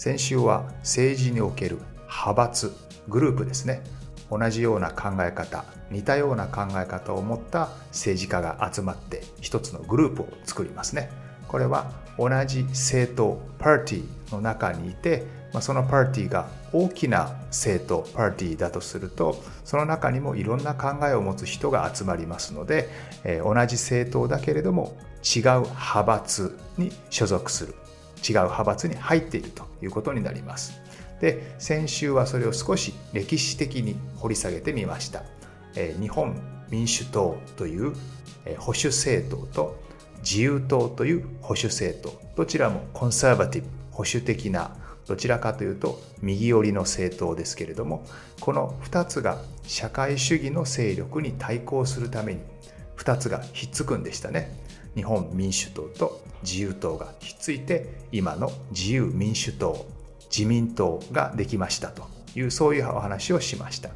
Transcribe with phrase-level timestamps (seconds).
[0.00, 2.72] 先週は政治における派閥
[3.06, 3.82] グループですね。
[4.30, 11.10] 同じような考え方似たような考え方を持った政治家が集まって一つのグループを作りますね。
[11.48, 15.26] これは同じ政党パーティーの中にいて
[15.60, 22.88] そのパーティーが大きな政党パーティーだとするとその中にもいろんな考えを持つ人が集まりますので
[23.44, 27.74] 同じ政党だけれども違う派閥に所属する。
[28.26, 30.80] 違う派閥に入っているということになります。
[31.20, 35.22] で先週はそれを少し歴史的に掘り下げてみました。
[35.76, 36.36] え日本
[36.70, 37.92] 民主党という
[38.58, 39.80] 保守政党と
[40.22, 44.76] 自由党という保守政党どちらもコンサーバティブ保守的な
[45.06, 48.04] どちらかというと右寄りの政党ですけれども
[48.40, 52.40] この2つが社会主義の勢力に対抗するために
[52.96, 54.52] 2つがひっつくんでしたね。
[54.94, 59.86] 日本民主党と自由党がひっついて今の自由民主党
[60.30, 63.90] 自民党ができましたというそういうお話をしました。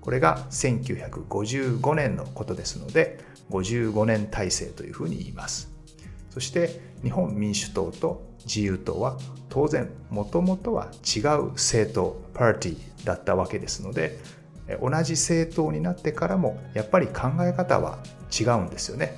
[0.00, 3.18] これが1955年のことですので
[3.50, 5.72] 55年体制というふうに言います。
[6.30, 9.18] そして日本民主党と自由党は
[9.48, 14.18] 当然もともとは違う政党パーティーだったわけですので
[14.80, 17.98] 同じ政党になってからもやっぱり考え方は
[18.38, 19.16] 違うんですよね。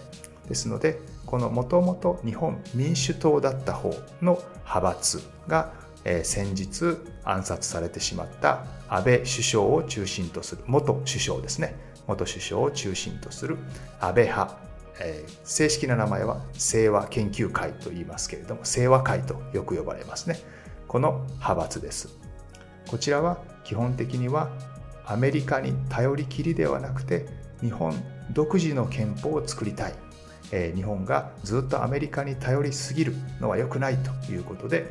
[0.48, 3.90] ですのでこのもともと日本民主党だった方
[4.22, 11.76] の派閥が、え、先日暗殺されてしまった安倍首相を中心とする元首相ですね。
[12.06, 13.58] 元首相を中心とする
[14.00, 14.56] 安倍派、
[15.02, 20.38] え、正式な名前は清和研究会と言いますけれども清和会とよく呼ばれますね。
[20.86, 22.08] この派閥です。
[22.88, 24.48] こちらは基本的には
[25.04, 27.26] アメリカに頼りきりではなくて
[27.60, 27.92] 日本
[28.32, 30.07] 独自の憲法を作りたい。
[30.50, 34.88] 日本がずっとアメリカに頼りすぎるのは良くないということで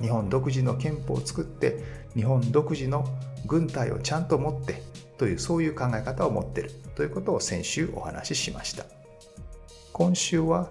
[0.00, 1.82] 日本独自の憲法を作って
[2.14, 3.04] 日本独自の
[3.46, 4.82] 軍隊をちゃんと持って
[5.18, 8.84] というそういう考え方を持っているということを先週お話ししました。
[9.92, 10.70] 今週は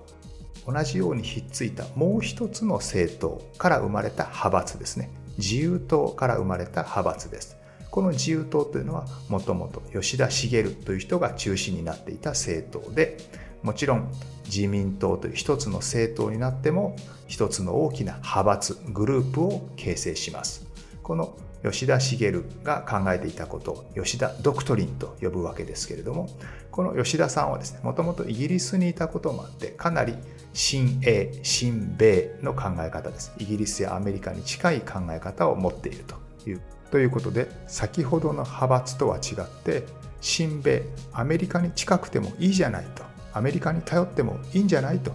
[0.66, 5.10] 同じようにひっついたもう一つの政党から生まれた派閥ですね。
[5.38, 7.58] 自由党から生まれた派閥です。
[7.92, 13.18] この自由党というのはもともと吉田茂という人が中心になっていた政党で
[13.64, 14.12] もちろん
[14.46, 16.96] 自民党という一つの政党になっても
[17.28, 20.68] 一つの大きな派閥グループを形成します。
[21.04, 22.32] この吉田茂
[22.64, 26.30] が考えていたことを吉田ドクトリンと呼ぶわけですけれども
[26.70, 30.14] この吉田さんはですねもともとイギリスにいたこともあってかなり
[30.54, 33.34] 親英親米の考え方です。
[33.38, 36.16] イギリスやアメリカに近い考え方を持っていると
[36.50, 39.84] いうということで先ほどの派閥とは違って
[40.22, 43.04] 親米アメリカに近くてもいいじゃないと。
[43.38, 45.12] アメリカに頼ってもいいんじゃないと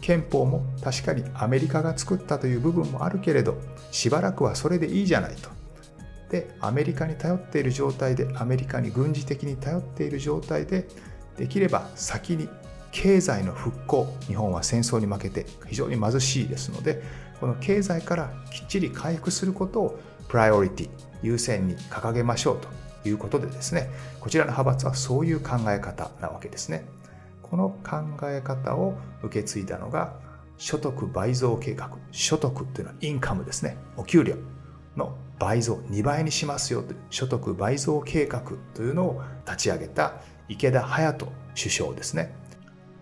[0.00, 3.58] 憲法も確かにアメリカが作ったという部分もあるけれど
[3.90, 5.50] しばらくはそれでいいじゃないと
[6.30, 10.86] でアメリカに頼っている状態でアメリカに軍事的に頼っている状態で
[11.36, 12.48] できれば先に
[12.92, 17.02] 経済の復興日本は戦争に負けて非常に貧しいですので
[17.40, 19.98] この経済からきっちり回復することを
[20.28, 20.90] プライオリティ
[21.22, 22.68] 優先に掲げましょうと
[23.08, 23.90] いうことでですね
[24.20, 26.86] こちらの派閥はそういう考え方なわけですね。
[27.50, 27.98] この考
[28.28, 30.14] え方を受け継いだのが
[30.56, 31.90] 所得倍増計画。
[32.10, 33.76] 所得というのはインカムですね。
[33.96, 34.36] お給料
[34.96, 38.42] の倍増2倍にしますよという所得倍増計画
[38.74, 40.14] というのを立ち上げた
[40.48, 42.34] 池田隼人首相ですね。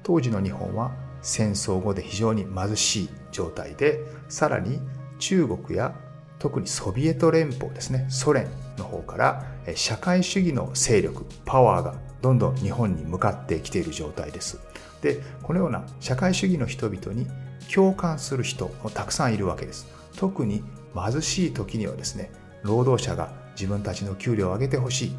[0.03, 0.93] 当時の日本は
[1.23, 4.79] 戦争後で非常に貧しい状態でさらに
[5.19, 5.95] 中国や
[6.39, 11.95] 特にソビエト連邦ですねソ連の方から社会主義の勢力パワーが
[12.25, 14.59] どんどん日本に向かってきている状態です。
[15.03, 17.27] でこのような社会主義の人々に
[17.71, 19.87] 共感する人もたくさんいるわけです。
[20.17, 22.33] 特に貧しい時にはですね
[22.63, 25.13] 労働者が自分たちの給料を上げてほしい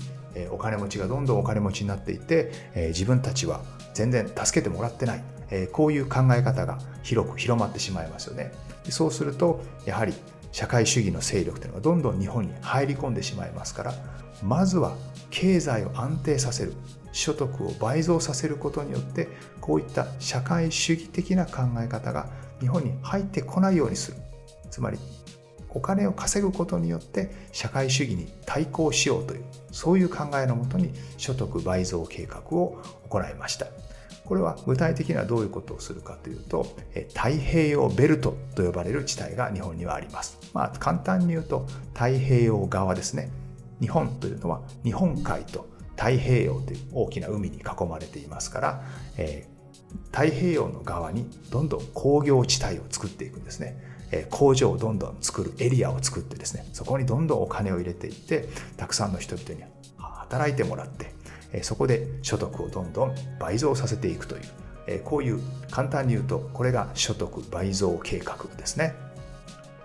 [0.49, 2.51] お金持ちがどんどんお金持ちになっていって
[2.87, 3.61] 自分たちは
[3.93, 5.23] 全然助けてもらってない
[5.71, 8.51] こういう考え方が広く広まってしまいますよね
[8.89, 10.13] そうするとやはり
[10.51, 13.93] 社会主義の勢力というのがどんどん日本に入り込んでしまいますから
[14.41, 14.95] まずは
[15.35, 16.73] 経済を安定させる
[17.11, 19.27] 所得を倍増させることによって
[19.59, 22.29] こういった社会主義的な考え方が
[22.61, 24.17] 日本に入ってこないようにする。
[24.71, 24.97] つまり
[25.69, 33.67] お金を稼ぐことによって社会主義に対抗しようというそういう考えのもとに所得倍増計画を行いました。
[34.23, 36.65] これは具体的にはどういうことをするかというと
[37.13, 40.39] 太平洋ベルトと呼ばれる地帯が日本にはあります。
[40.53, 43.29] まあ簡単に言うと太平洋側ですね。
[43.81, 48.83] 日本というのは日本海と太平洋という大きな海に囲まれていますから、
[49.17, 53.77] えー、太平洋の側にどんどん工業地帯を作っていくんですね。
[54.11, 59.63] えー、工場をどんどん作るエリアを作ってですね、そこにどんどんお金を入れていって、たくさんの人々に
[59.97, 61.13] 働いてもらって、
[61.53, 64.41] えー、そこで所得をどんどん倍増させていくという、
[64.87, 65.39] えこういう
[65.71, 69.04] 簡単に言うと、これが所得倍増計画ですね。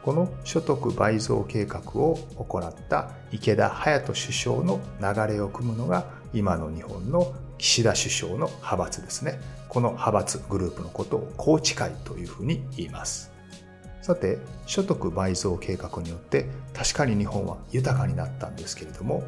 [0.02, 9.38] この所得倍増計画を行った池田隼人首相の流れを組むのが今の日本の岸田首相の派閥ですね。
[9.68, 13.30] この派閥グループのことを宏池会というふうに言います。
[14.00, 19.22] さて、所得倍増計画によって確かに日本は豊かになったんですけれども、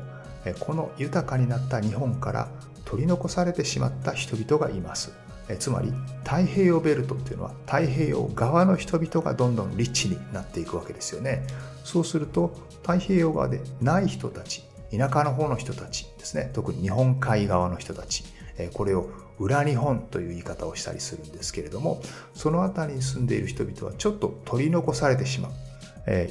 [0.61, 2.49] この豊かになった日本から
[2.87, 5.13] 取り残されてしまった人々がいます。
[5.59, 5.93] つまり
[6.25, 11.47] 太平洋ベルトっていうのは太平洋側の人々がどんどんリッチになっていくわけですよね。
[11.85, 16.51] そうすると太平洋側でない人たち田舎の方の人たちですね。
[16.53, 18.25] 特に日本海側の人たち。
[18.75, 19.09] これを
[19.39, 22.03] 裏日本という言い方をしたりするんですけれども
[22.35, 25.53] その辺りに住んでいる人々はちょっと取り残されてしまう。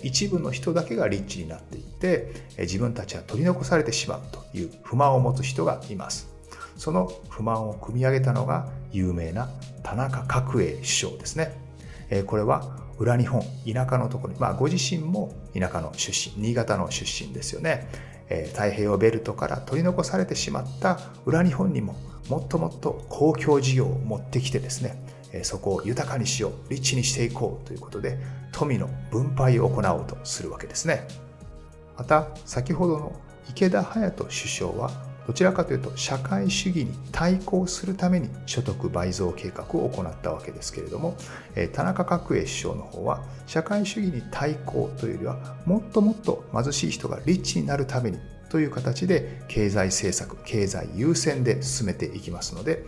[0.03, 6.29] 一部の人だけがリッチになっていって自分たちは取り残されてしまうという不満を持つ人がいます。
[6.77, 9.49] その不満を組み上げたのが有名な
[9.83, 11.57] 田中角栄首相ですね。
[12.25, 13.41] これは裏日本、
[13.71, 17.87] 田舎のところに、まあご自身も田舎の出身、新潟の出身ですよね。
[18.53, 21.95] 太平洋ベルトから取り残されてしまった裏日本にも
[22.29, 25.03] もっともっと公共事業を持ってきてですね、
[25.43, 28.17] そこを豊かにしよう、リッチにしていこうということで、
[28.51, 31.07] 富の分配を行おうとするわけですね。
[31.97, 33.13] また、先ほどの
[33.49, 34.91] 池田隼人首相は
[35.27, 41.15] どちらかというと社会主義に対抗するために所得倍増計画を行ったわけですけれども
[41.73, 48.19] 田中角栄首相の方は社会主義に対抗というよりはもっともっと貧しい人がリッチになるために
[48.51, 52.85] という形で経済政策、経済優先で進めていきますので、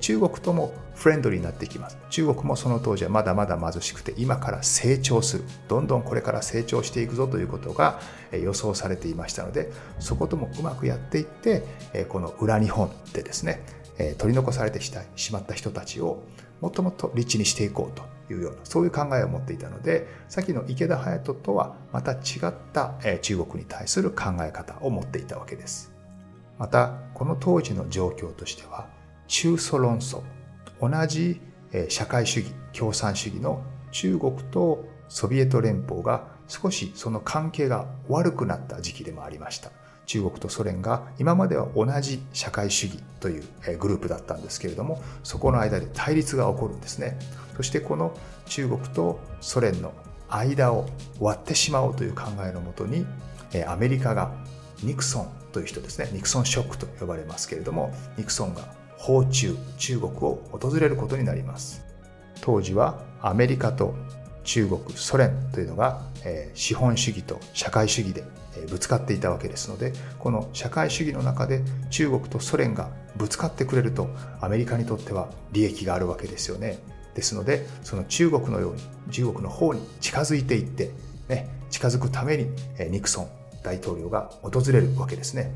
[0.00, 1.98] 中国ともフレンドリーになっていきます。
[2.08, 5.44] 中国もその当時はまだまだ貧しくて、今から成長する。
[5.68, 8.00] どんどんこれから成長していくぞということが
[8.32, 11.62] 予想されていましたので、そこともうまくやっていって、
[12.08, 13.62] この裏日本でですね、
[14.16, 16.22] 取り残されてしまった人たちを
[16.62, 22.16] もっともっとリッチにしていこうというような、そういう考えを持っていたので、さっきの池田隼人とはまた違
[22.48, 25.92] った中国に対する考え方を持っていたわけです。
[26.58, 28.88] また、この当時の状況としては、
[29.26, 30.22] 中ソ論争、
[30.80, 31.40] 同じ
[31.88, 39.70] 社会主義、共産主義の中国とソビエト連邦が少しその関係が悪くなった時期でもありました。
[40.06, 43.44] 中国とソ連が今までは同じ社会主義という
[43.78, 47.18] グループだったんですけれどもそこの間で対立が起こるんですね
[47.56, 48.16] そしてこの
[48.46, 49.92] 中国とソ連の
[50.28, 50.86] 間を
[51.20, 53.06] 割ってしまおうという考えのもとに
[53.66, 54.32] アメリカが
[54.82, 56.08] ニクソンという人ですね。
[56.12, 58.62] ニクソンショックと呼ばれますけれどもニクソンが
[58.96, 61.84] 訪中中国を訪れることになります。
[62.40, 63.94] 当時はアメリカと
[64.44, 66.02] 中国ソ連というのが
[66.54, 68.24] 資本主義と社会主義で
[68.68, 74.08] ぶつかっていたわけですのでこの社会主義の中で中国とソ連がぶつかってくれると
[74.40, 76.78] アメリカにとっては利益があるわけですよね。
[77.14, 80.90] ですのでその中国のように中国の方に近づいていって、
[81.28, 82.46] ね、近づくために
[82.90, 83.28] ニクソン
[83.62, 85.52] 大統領が訪れるわけですね。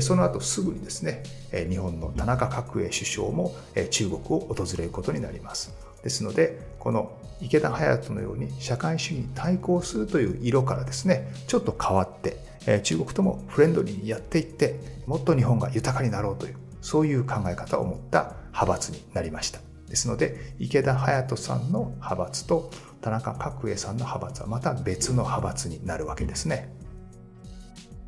[0.00, 1.22] その後すぐにですね
[1.68, 3.54] 日本の田中角栄首相も
[3.90, 5.74] 中国を訪れることになります。
[6.02, 12.38] ですのでこの池田隼人のように社会主義に対抗するという色からですねちょっと変わって
[12.82, 19.60] 中国ともフレンドリーにやっていってもっと日本が豊かになろうというそういう考え方を持った派閥になりました。
[19.94, 26.74] ですので池田隼人さんの派閥と田中角栄さんの派閥はまた別の派閥になるわけですね。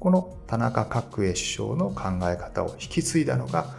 [0.00, 3.76] この田中角栄首相の考え方を引き継いだのが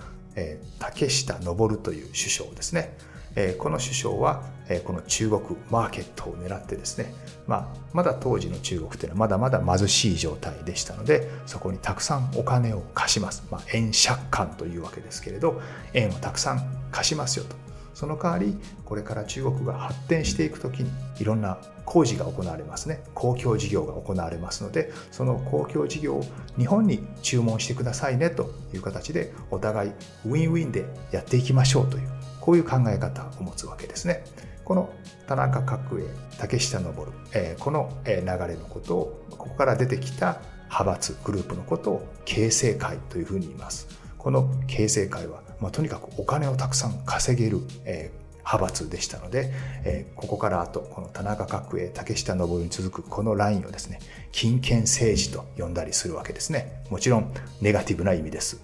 [0.80, 2.98] 竹下登という首相ですね。
[3.36, 7.14] えこの首相は、えこの中国マーケットを狙ってですね、
[7.46, 15.62] まあ、まだ当時の中国というのはまだまだ貧しい状態でしたのでそこにたくさんお金を貸します、まあ、円借款というわけですけれど
[15.94, 16.62] 円をたくさん
[16.92, 17.66] 貸しますよと。
[17.98, 26.24] その代わりこれから中国が発展していく時にいろんな工事が行われますね公共事業が行われますのでその公共事業を
[26.60, 29.92] 日本に注文してくださいねという形でお互い
[30.27, 34.24] ウィンウィンでやっていきましょうというこういう考え方を持つわけですね。
[34.63, 34.94] この
[35.25, 36.04] 田中角栄
[36.38, 43.88] 竹下登、えー、この流れのことをここから出てきた派閥グループのことを形成会というふうに言います。
[44.20, 49.52] この形成会はまあ、とにかくお金をたくさん稼げる、えー派閥でしたので、
[49.84, 54.00] えー、ここからあとこの田中角栄竹下登に続くこのラインをですね
[54.32, 56.82] 金権政治と呼んだりするわけですね。
[56.90, 58.62] もちろんネガティブな意味です。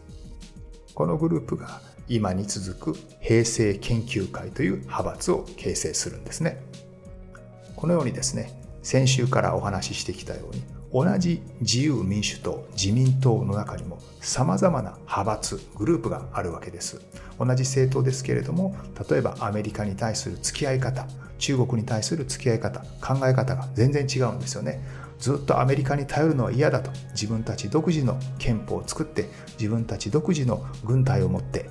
[0.96, 6.64] このグループが今に続く平成研究会という派閥を形成するんですね。
[7.76, 8.52] このようにですね
[8.84, 17.02] 先週からお話ししてきたように同じ自由民主党自民党の中にも様々な派閥グループがあるわけです。
[17.40, 18.76] 同じ政党ですけれども
[19.10, 21.08] 例えばアメリカに対する付き合い方
[21.40, 24.82] 中国に対する付き合い方考え方が全然違うんですよね。
[25.20, 31.70] ずっとアメリカに頼るのは嫌だと自分たち独自の憲法を作って自分たち独自の軍隊を持って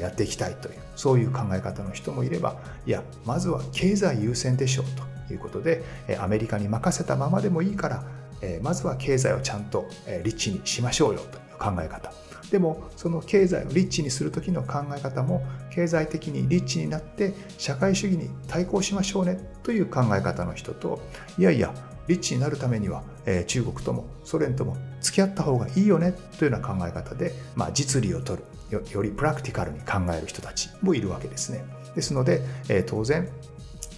[0.00, 4.86] やっていきたいというそういう考え方の人もいればいやまずは経済優先でしょう
[5.28, 5.82] ということで
[6.18, 8.04] アメリカに任せたままでもいいから
[8.44, 12.12] えまずは経済をちゃんと、えリッチにしましょうよという考え方
[12.50, 21.00] でもその経済をリッチにする時の考え方も経済的にリッチになって社会主義に対抗しましょうねという考え方の人と
[21.38, 21.74] いやいや
[22.06, 31.64] リッチになるためには、え中国ともソ連とも付き合った方がいいよねというような考え方で、まあ、実利を取るよりプラクティカルに考える人たちもいるわけですね。
[31.94, 33.26] ですので、え当然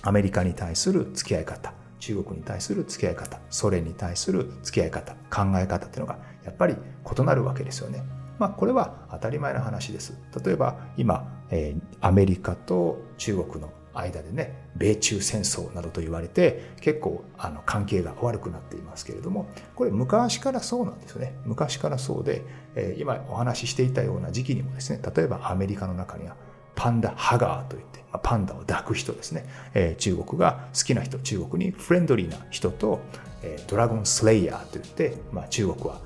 [0.02, 1.72] アメリカに対する付き合い方
[2.06, 8.04] 中国に対する付き合い方ソ連に対する付き合い方考え方っていうのがやっぱり異なるわけですよね。
[8.38, 10.16] まあこれは当たり前の話です。
[10.44, 22.42] 例えば今、えー、アメリカと中国の間でね米中戦争などと言われて結構あの関係が悪くなっていますけれどもこれ昔からそうなんですよね昔からそうで、
[22.76, 26.36] えー、今お話ししていたような時期にもですね例えばアメリカの中には
[26.76, 33.00] パンダハガーといってまパンダを抱く人ですね、えー、中国が好きな人中国にフレンドリーな人と、
[33.42, 36.00] えー、ドラゴンスレイヤーといって、まあ、中国は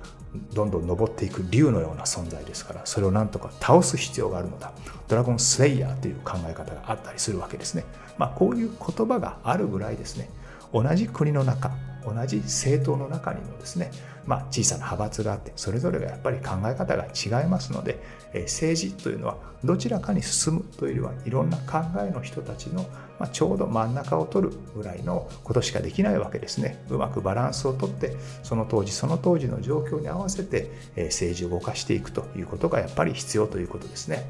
[0.55, 4.73] どんどん登っていく竜のような存在ですからそれをなんとか倒す必要があるのだ。
[5.09, 7.85] ドラゴンスレイヤーという考え方があったりするわけですね、
[8.17, 10.31] まあ、こういう言葉があるぐらいですね。
[10.73, 11.73] 同じ国の中
[12.05, 13.91] 同じ政党の中にもですね、
[14.27, 17.99] まあ、小さな派閥があってそれぞれがやっぱり考え方が違いますので、
[18.33, 22.83] え政治というのはどちらかに進むというよりはいろんな考えの人たちの、
[23.19, 34.25] まあ、ちょうど真ん中を取るぐらいのことしかできないわけですねうまくバランスをとってその当時その当時の状況に合わせて、え政治を動かしていくということがやっぱり必要ということですね。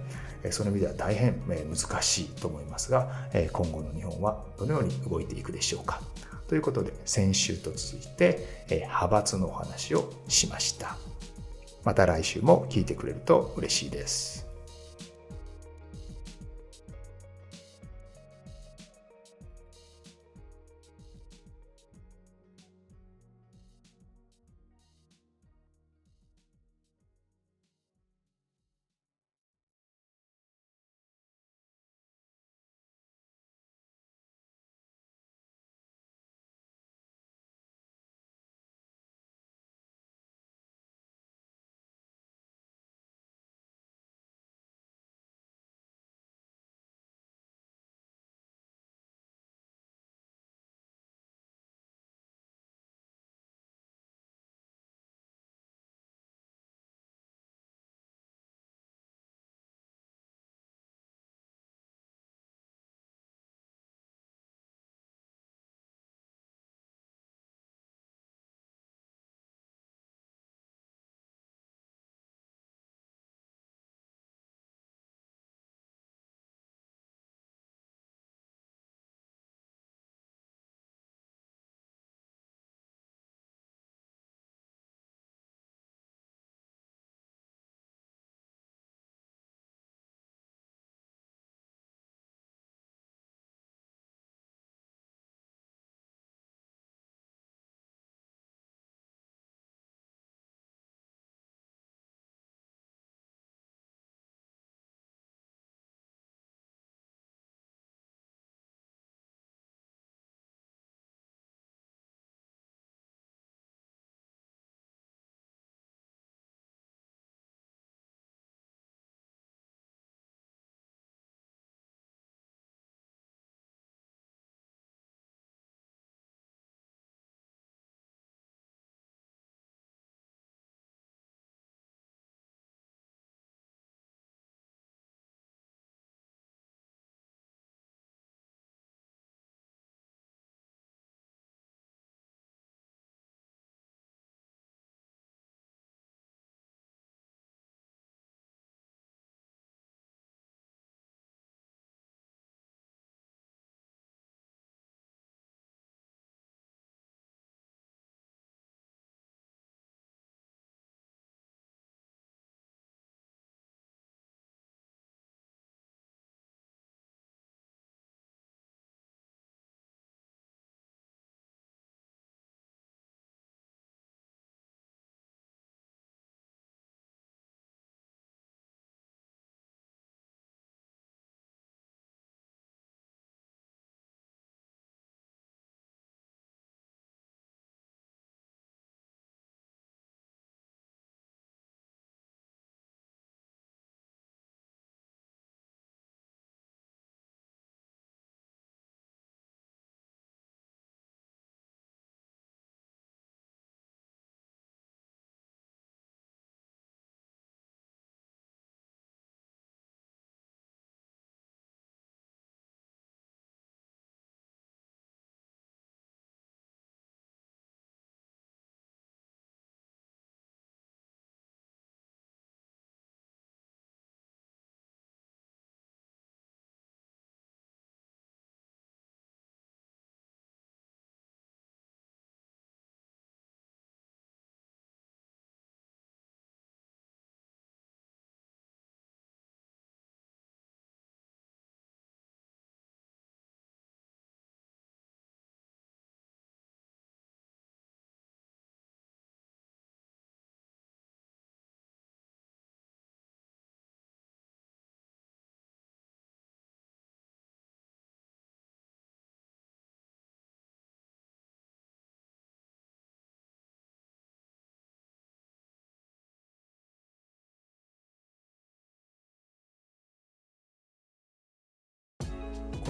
[0.51, 6.01] その意味では大変難しいと思いますが今後の日本はどのように動いていくでしょうか。
[6.51, 10.97] ということで、先週と続いて、え派閥のお話をしました。
[11.85, 14.50] また来週も聞いてくれると嬉しいです。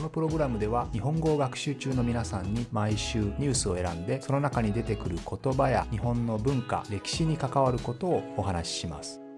[0.01, 9.30] このプログラムでは日本語を学習中の皆さんに毎週ニュースを選んでその中に出てくる言葉や日本の文化歴史に関わることをお話しします。